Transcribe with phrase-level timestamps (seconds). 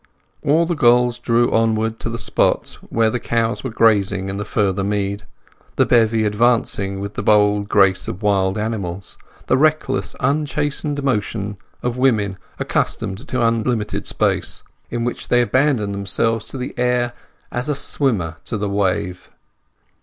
[0.41, 4.45] All the girls drew onward to the spot where the cows were grazing in the
[4.45, 5.27] farther mead,
[5.75, 12.39] the bevy advancing with the bold grace of wild animals—the reckless, unchastened motion of women
[12.57, 17.13] accustomed to unlimited space—in which they abandoned themselves to the air
[17.51, 19.29] as a swimmer to the wave.